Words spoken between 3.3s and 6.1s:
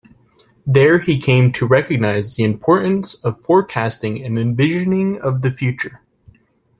forecasting and envisioning of the future.